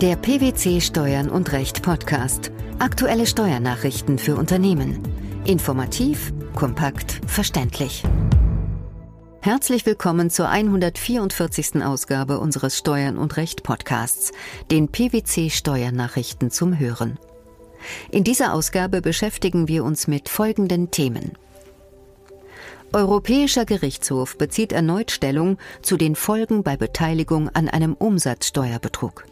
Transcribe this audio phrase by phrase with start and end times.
[0.00, 2.52] Der PwC Steuern und Recht Podcast.
[2.78, 5.02] Aktuelle Steuernachrichten für Unternehmen.
[5.44, 8.04] Informativ, kompakt, verständlich.
[9.40, 11.82] Herzlich willkommen zur 144.
[11.82, 14.30] Ausgabe unseres Steuern und Recht Podcasts,
[14.70, 17.18] den PwC Steuernachrichten zum Hören.
[18.12, 21.32] In dieser Ausgabe beschäftigen wir uns mit folgenden Themen.
[22.92, 29.24] Europäischer Gerichtshof bezieht erneut Stellung zu den Folgen bei Beteiligung an einem Umsatzsteuerbetrug.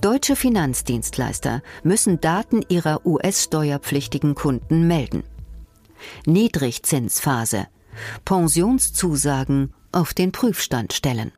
[0.00, 5.22] Deutsche Finanzdienstleister müssen Daten ihrer US-steuerpflichtigen Kunden melden.
[6.26, 7.66] Niedrigzinsphase.
[8.24, 11.32] Pensionszusagen auf den Prüfstand stellen.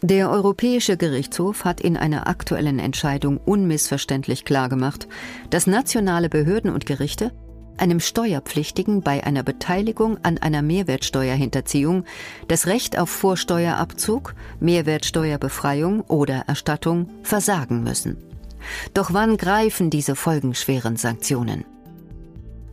[0.00, 5.08] Der Europäische Gerichtshof hat in einer aktuellen Entscheidung unmissverständlich klargemacht,
[5.50, 7.32] dass nationale Behörden und Gerichte
[7.80, 12.04] einem Steuerpflichtigen bei einer Beteiligung an einer Mehrwertsteuerhinterziehung
[12.48, 18.16] das Recht auf Vorsteuerabzug, Mehrwertsteuerbefreiung oder Erstattung versagen müssen.
[18.94, 21.64] Doch wann greifen diese folgenschweren Sanktionen?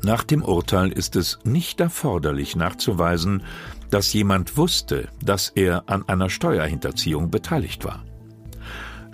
[0.04, 3.44] Nach dem Urteil ist es nicht erforderlich nachzuweisen,
[3.90, 8.04] dass jemand wusste, dass er an einer Steuerhinterziehung beteiligt war.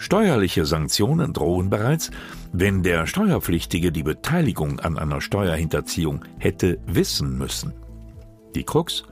[0.02, 2.10] Steuerliche Sanktionen drohen bereits,
[2.52, 7.74] wenn der Steuerpflichtige die Beteiligung an einer Steuerhinterziehung hätte wissen müssen.
[8.56, 9.04] Die Krux?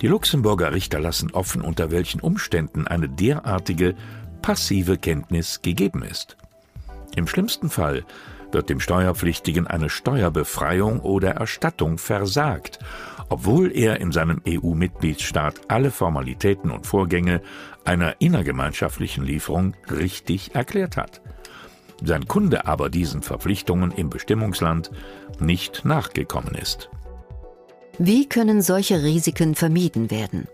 [0.00, 3.96] Die Luxemburger Richter lassen offen, unter welchen Umständen eine derartige
[4.42, 6.36] passive Kenntnis gegeben ist.
[7.16, 8.04] Im schlimmsten Fall
[8.56, 12.78] wird dem Steuerpflichtigen eine Steuerbefreiung oder Erstattung versagt,
[13.28, 17.42] obwohl er in seinem EU-Mitgliedsstaat alle Formalitäten und Vorgänge
[17.84, 21.20] einer innergemeinschaftlichen Lieferung richtig erklärt hat.
[22.02, 24.90] Sein Kunde aber diesen Verpflichtungen im Bestimmungsland
[25.38, 26.88] nicht nachgekommen ist.
[27.98, 30.48] Wie können solche Risiken vermieden werden?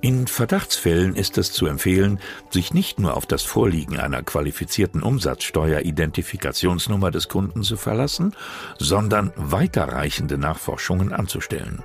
[0.00, 7.10] In Verdachtsfällen ist es zu empfehlen, sich nicht nur auf das Vorliegen einer qualifizierten Umsatzsteueridentifikationsnummer
[7.10, 8.34] des Kunden zu verlassen,
[8.78, 11.82] sondern weiterreichende Nachforschungen anzustellen.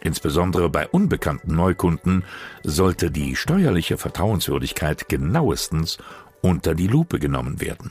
[0.00, 2.24] Insbesondere bei unbekannten Neukunden
[2.62, 5.96] sollte die steuerliche Vertrauenswürdigkeit genauestens
[6.42, 7.90] unter die Lupe genommen werden.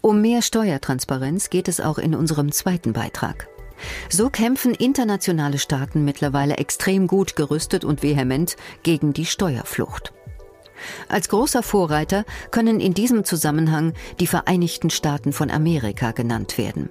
[0.00, 3.48] Um mehr Steuertransparenz geht es auch in unserem zweiten Beitrag.
[4.08, 10.12] So kämpfen internationale Staaten mittlerweile extrem gut gerüstet und vehement gegen die Steuerflucht.
[11.08, 16.90] Als großer Vorreiter können in diesem Zusammenhang die Vereinigten Staaten von Amerika genannt werden.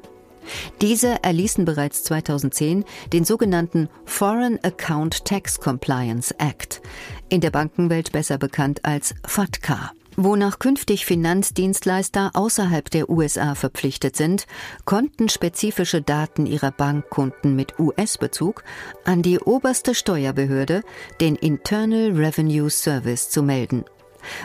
[0.82, 6.82] Diese erließen bereits 2010 den sogenannten Foreign Account Tax Compliance Act,
[7.30, 14.46] in der Bankenwelt besser bekannt als FATCA wonach künftig Finanzdienstleister außerhalb der USA verpflichtet sind,
[14.86, 18.64] kontenspezifische Daten ihrer Bankkunden mit US-Bezug
[19.06, 20.84] an die oberste Steuerbehörde,
[21.22, 23.86] den Internal Revenue Service, zu melden.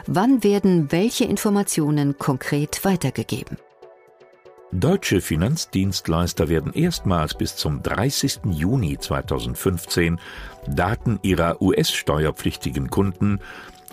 [0.07, 3.59] Wann werden welche Informationen konkret weitergegeben?
[4.77, 8.41] Deutsche Finanzdienstleister werden erstmals bis zum 30.
[8.51, 10.19] Juni 2015
[10.67, 13.39] Daten ihrer US-steuerpflichtigen Kunden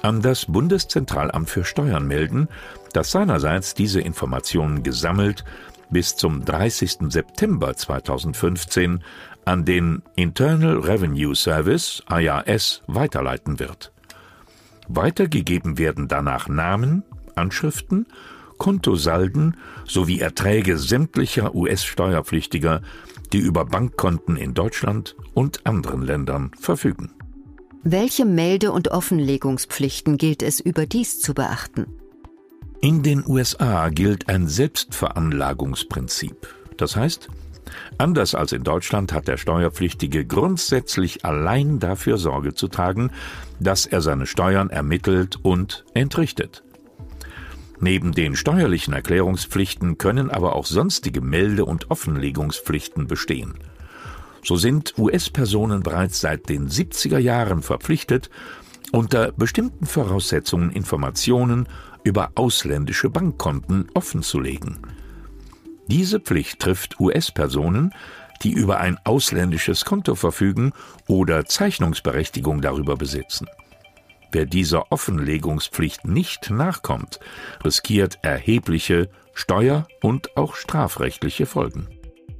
[0.01, 2.47] an das Bundeszentralamt für Steuern melden,
[2.93, 5.43] das seinerseits diese Informationen gesammelt
[5.89, 7.11] bis zum 30.
[7.11, 9.03] September 2015
[9.45, 13.91] an den Internal Revenue Service IRS weiterleiten wird.
[14.87, 17.03] Weitergegeben werden danach Namen,
[17.35, 18.07] Anschriften,
[18.57, 22.81] Kontosalden sowie Erträge sämtlicher US-Steuerpflichtiger,
[23.33, 27.11] die über Bankkonten in Deutschland und anderen Ländern verfügen.
[27.83, 31.87] Welche Melde- und Offenlegungspflichten gilt es überdies zu beachten?
[32.79, 36.47] In den USA gilt ein Selbstveranlagungsprinzip.
[36.77, 37.29] Das heißt,
[37.97, 43.09] anders als in Deutschland hat der Steuerpflichtige grundsätzlich allein dafür Sorge zu tragen,
[43.59, 46.63] dass er seine Steuern ermittelt und entrichtet.
[47.79, 53.55] Neben den steuerlichen Erklärungspflichten können aber auch sonstige Melde- und Offenlegungspflichten bestehen.
[54.43, 58.29] So sind US-Personen bereits seit den 70er Jahren verpflichtet,
[58.91, 61.67] unter bestimmten Voraussetzungen Informationen
[62.03, 64.79] über ausländische Bankkonten offenzulegen.
[65.87, 67.93] Diese Pflicht trifft US-Personen,
[68.43, 70.73] die über ein ausländisches Konto verfügen
[71.07, 73.47] oder Zeichnungsberechtigung darüber besitzen.
[74.31, 77.19] Wer dieser Offenlegungspflicht nicht nachkommt,
[77.63, 81.87] riskiert erhebliche steuer- und auch strafrechtliche Folgen.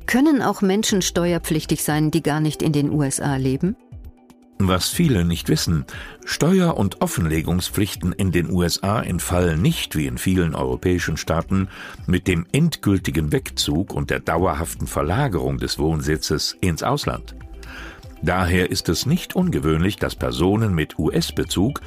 [0.06, 3.76] Können auch Menschen steuerpflichtig sein, die gar nicht in den USA leben?
[4.64, 5.86] Was viele nicht wissen,
[6.24, 11.68] Steuer- und Offenlegungspflichten in den USA entfallen nicht wie in vielen europäischen Staaten
[12.06, 17.36] mit dem endgültigen Wegzug und der dauerhaften Verlagerung des Wohnsitzes ins Ausland.
[18.22, 21.82] Daher ist es nicht ungewöhnlich, dass Personen mit US-Bezug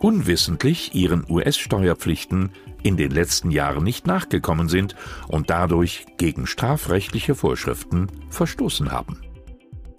[0.00, 2.50] unwissentlich ihren US-Steuerpflichten
[2.88, 4.96] in den letzten Jahren nicht nachgekommen sind
[5.28, 9.20] und dadurch gegen strafrechtliche Vorschriften verstoßen haben.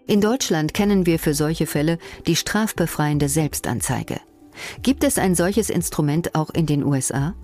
[0.07, 4.19] In Deutschland kennen wir für solche Fälle die strafbefreiende Selbstanzeige.
[4.81, 7.35] Gibt es ein solches Instrument auch in den USA?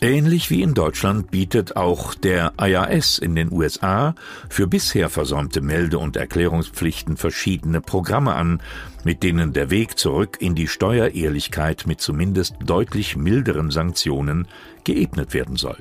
[0.00, 4.14] Ähnlich wie in Deutschland bietet auch der IRS in den USA
[4.48, 8.62] für bisher versäumte Melde- und Erklärungspflichten verschiedene Programme an,
[9.02, 14.46] mit denen der Weg zurück in die Steuerehrlichkeit mit zumindest deutlich milderen Sanktionen
[14.84, 15.78] geebnet werden soll.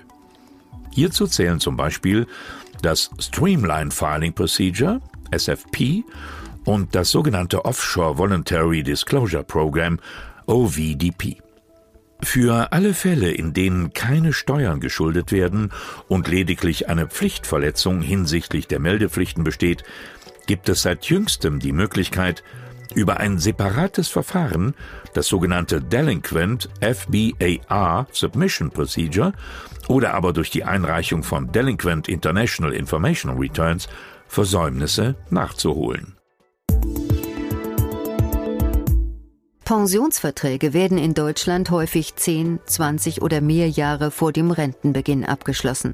[0.92, 2.26] Hierzu zählen zum Beispiel
[2.82, 5.00] das Streamline Filing Procedure,
[5.30, 6.04] SFP,
[6.66, 10.00] und das sogenannte Offshore Voluntary Disclosure Program,
[10.48, 11.38] OVDP.
[12.22, 15.72] Für alle Fälle, in denen keine Steuern geschuldet werden
[16.08, 19.84] und lediglich eine Pflichtverletzung hinsichtlich der Meldepflichten besteht,
[20.48, 22.44] gibt es seit jüngstem die Möglichkeit,
[22.96, 24.74] über ein separates Verfahren,
[25.14, 29.34] das sogenannte Delinquent FBAR Submission Procedure
[29.88, 33.88] oder aber durch die Einreichung von Delinquent International Information Returns
[34.28, 36.17] Versäumnisse nachzuholen.
[39.68, 45.94] Pensionsverträge werden in Deutschland häufig 10, 20 oder mehr Jahre vor dem Rentenbeginn abgeschlossen.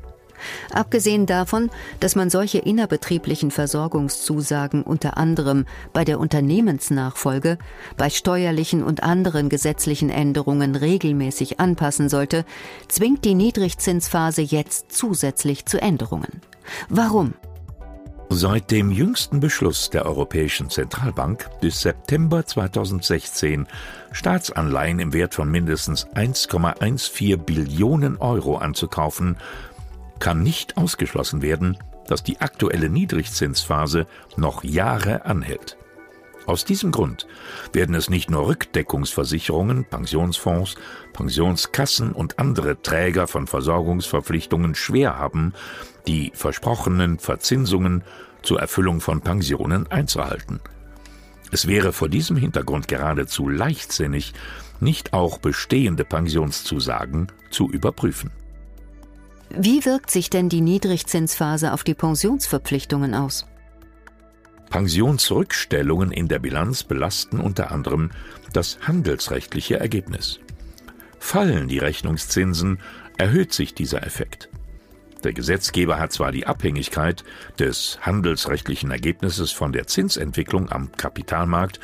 [0.71, 7.57] Abgesehen davon, dass man solche innerbetrieblichen Versorgungszusagen unter anderem bei der Unternehmensnachfolge,
[7.97, 12.45] bei steuerlichen und anderen gesetzlichen Änderungen regelmäßig anpassen sollte,
[12.87, 16.41] zwingt die Niedrigzinsphase jetzt zusätzlich zu Änderungen.
[16.89, 17.33] Warum?
[18.35, 23.67] Seit dem jüngsten Beschluss der Europäischen Zentralbank bis September 2016
[24.11, 29.37] Staatsanleihen im Wert von mindestens 1,14 Billionen Euro anzukaufen,
[30.17, 31.77] kann nicht ausgeschlossen werden,
[32.07, 35.77] dass die aktuelle Niedrigzinsphase noch Jahre anhält.
[36.45, 37.27] Aus diesem Grund
[37.71, 40.75] werden es nicht nur Rückdeckungsversicherungen, Pensionsfonds,
[41.13, 45.53] Pensionskassen und andere Träger von Versorgungsverpflichtungen schwer haben,
[46.07, 48.03] die versprochenen Verzinsungen
[48.41, 50.59] zur Erfüllung von Pensionen einzuhalten.
[51.51, 54.33] Es wäre vor diesem Hintergrund geradezu leichtsinnig,
[54.79, 58.31] nicht auch bestehende Pensionszusagen zu überprüfen.
[59.49, 63.45] Wie wirkt sich denn die Niedrigzinsphase auf die Pensionsverpflichtungen aus?
[64.73, 68.09] Pensionsrückstellungen in der Bilanz belasten unter anderem
[68.53, 70.39] das handelsrechtliche Ergebnis.
[71.19, 72.79] Fallen die Rechnungszinsen,
[73.19, 74.49] erhöht sich dieser Effekt.
[75.23, 77.23] Der Gesetzgeber hat zwar die Abhängigkeit
[77.59, 81.79] des handelsrechtlichen Ergebnisses von der Zinsentwicklung am Kapitalmarkt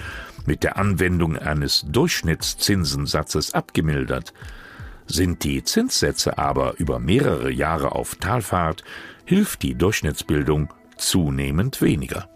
[0.47, 4.33] mit der Anwendung eines Durchschnittszinsensatzes abgemildert,
[5.06, 8.83] sind die Zinssätze aber über mehrere Jahre auf Talfahrt,
[9.25, 12.27] hilft die Durchschnittsbildung zunehmend weniger.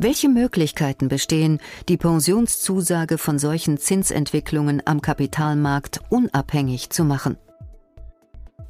[0.00, 1.58] Welche Möglichkeiten bestehen,
[1.88, 7.36] die Pensionszusage von solchen Zinsentwicklungen am Kapitalmarkt unabhängig zu machen?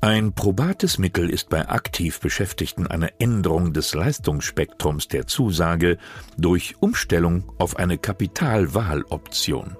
[0.00, 5.98] Ein probates Mittel ist bei aktiv Beschäftigten eine Änderung des Leistungsspektrums der Zusage
[6.38, 9.76] durch Umstellung auf eine Kapitalwahloption.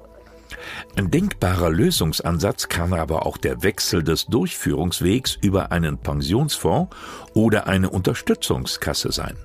[0.97, 6.95] Ein denkbarer Lösungsansatz kann aber auch der Wechsel des Durchführungswegs über einen Pensionsfonds
[7.33, 9.37] oder eine Unterstützungskasse sein.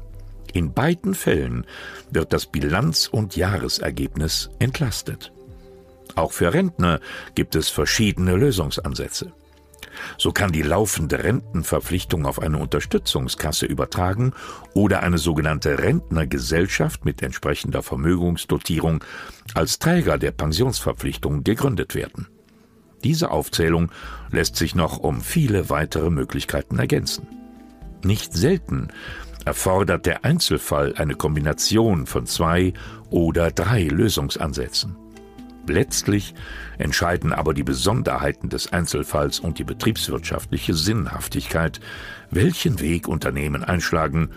[0.54, 1.66] In beiden Fällen
[2.12, 5.34] wird das Bilanz- und Jahresergebnis entlastet.
[6.16, 7.00] Auch für Rentner
[7.34, 9.34] gibt es verschiedene Lösungsansätze.
[10.18, 14.34] So kann die laufende Rentenverpflichtung auf eine Unterstützungskasse übertragen
[14.74, 19.04] oder eine sogenannte Rentnergesellschaft mit entsprechender Vermögensdotierung
[19.54, 22.28] als Träger der Pensionsverpflichtung gegründet werden.
[23.04, 23.92] Diese Aufzählung
[24.32, 27.28] lässt sich noch um viele weitere Möglichkeiten ergänzen.
[28.04, 28.90] Nicht selten
[29.46, 32.74] erfordert der Einzelfall eine Kombination von zwei
[33.10, 34.96] oder drei Lösungsansätzen.
[35.68, 36.34] Letztlich
[36.78, 41.80] entscheiden aber die Besonderheiten des Einzelfalls und die betriebswirtschaftliche Sinnhaftigkeit,
[42.32, 44.30] welchen Weg Unternehmen einschlagen,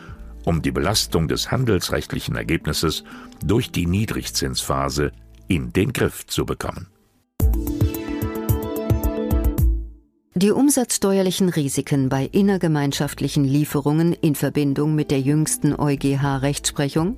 [0.44, 3.02] um die Belastung des handelsrechtlichen Ergebnisses
[3.44, 5.10] durch die Niedrigzinsphase
[5.48, 6.86] in den Griff zu bekommen.
[10.36, 17.16] Die umsatzsteuerlichen Risiken bei innergemeinschaftlichen Lieferungen in Verbindung mit der jüngsten EuGH-Rechtsprechung,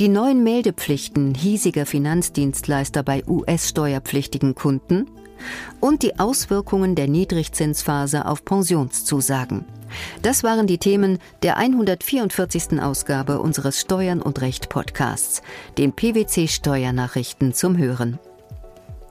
[0.00, 5.10] die neuen Meldepflichten hiesiger Finanzdienstleister bei US-steuerpflichtigen Kunden
[5.80, 9.66] und die Auswirkungen der Niedrigzinsphase auf Pensionszusagen.
[10.22, 12.80] Das waren die Themen der 144.
[12.80, 15.42] Ausgabe unseres Steuern und Recht Podcasts,
[15.76, 18.18] den PwC Steuernachrichten zum Hören.